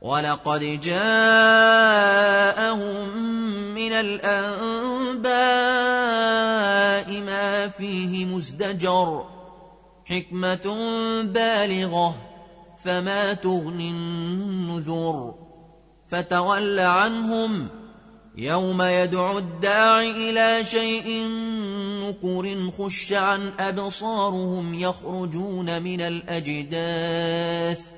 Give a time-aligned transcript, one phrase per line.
[0.00, 1.98] ولقد جاءهم
[3.74, 5.28] من الانباء
[7.20, 9.24] ما فيه مزدجر
[10.04, 10.66] حكمه
[11.22, 12.14] بالغه
[12.84, 15.34] فما تغني النذر
[16.08, 17.68] فتول عنهم
[18.36, 21.26] يوم يدعو الداع إلى شيء
[22.02, 27.97] نكر خش عن ابصارهم يخرجون من الاجداث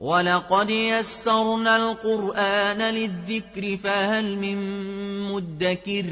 [0.00, 4.58] ولقد يسرنا القرآن للذكر فهل من
[5.32, 6.06] مدكر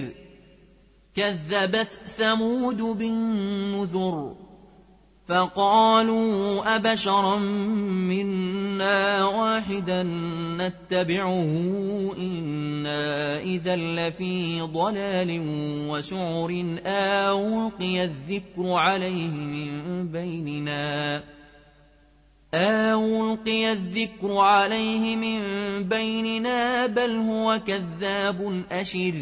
[1.14, 4.34] كذبت ثمود بالنذر
[5.28, 7.36] فقالوا أبشرا
[8.08, 10.02] منا واحدا
[10.58, 11.44] نتبعه
[12.18, 15.42] إنا إذا لفي ضلال
[15.88, 21.22] وسعر أوقي الذكر عليه من بيننا
[22.54, 25.40] ألقي الذكر عليه من
[25.82, 29.14] بيننا بل هو كذاب أشر.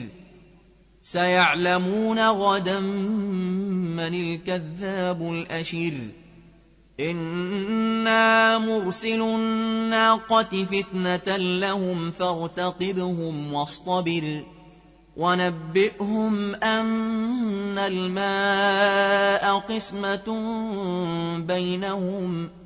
[1.03, 5.93] سيعلمون غدا من الكذاب الأشر.
[7.01, 14.45] إنا مرسل الناقة فتنة لهم فارتقبهم واصطبر.
[15.17, 20.27] ونبئهم أن الماء قسمة
[21.47, 22.66] بينهم ۖ.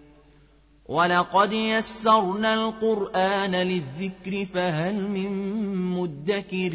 [0.91, 5.31] ولقد يسرنا القرآن للذكر فهل من
[5.75, 6.73] مدكر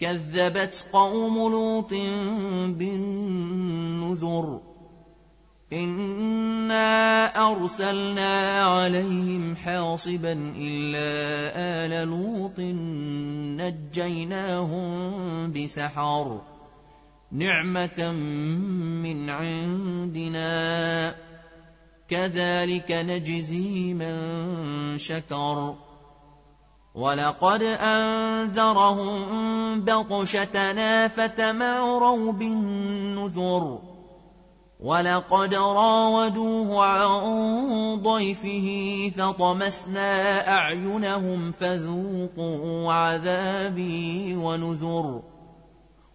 [0.00, 1.90] كذبت قوم لوط
[2.78, 4.60] بالنذر
[5.72, 11.00] إنا أرسلنا عليهم حاصبا إلا
[11.56, 12.60] آل لوط
[13.60, 14.92] نجيناهم
[15.52, 16.40] بسحر
[17.32, 18.12] نعمة
[19.02, 20.50] من عندنا
[22.10, 25.74] كذلك نجزي من شكر.
[26.94, 29.20] ولقد أنذرهم
[29.84, 33.78] بطشتنا فتماروا بالنذر.
[34.80, 45.22] ولقد راودوه عن ضيفه فطمسنا أعينهم فذوقوا عذابي ونذر.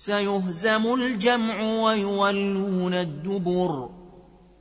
[0.00, 3.88] سيهزم الجمع ويولون الدبر.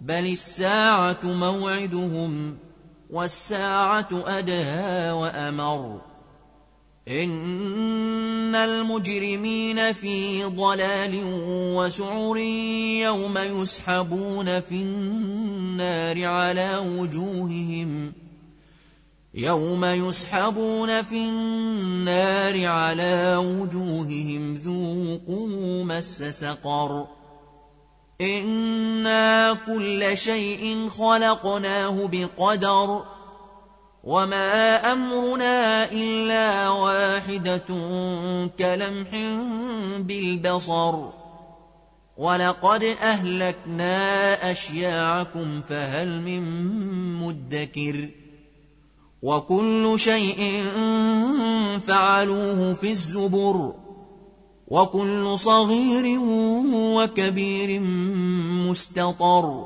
[0.02, 2.58] بل الساعة موعدهم
[3.10, 6.02] والساعة أدهى وأمر.
[7.08, 11.22] إن المجرمين في ضلال
[11.76, 18.30] وسعر يوم يسحبون في النار على وجوههم ۖ.
[19.34, 22.19] يوم يسحبون في النار
[22.57, 27.07] على وجوههم ذوقوا مس سقر.
[28.22, 33.04] أنا كل شيء خلقناه بقدر
[34.04, 37.68] وما امرنا الا واحدة
[38.60, 39.10] كلمح
[40.00, 40.95] بالبصر.
[42.18, 46.44] ولقد اهلكنا اشياعكم فهل من
[47.16, 48.10] مدكر.
[49.21, 50.63] وكل شيء
[51.80, 53.74] فعلوه في الزبر
[54.68, 56.19] وكل صغير
[56.74, 57.80] وكبير
[58.69, 59.66] مستطر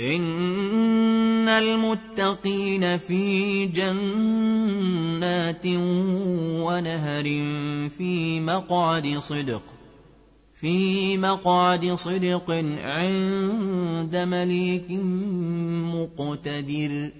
[0.00, 4.46] إن المتقين في جنات
[6.66, 7.24] ونهر
[7.88, 9.62] في مقعد صدق
[10.60, 12.50] في مقعد صدق
[12.80, 14.90] عند مليك
[15.94, 17.10] مقتدر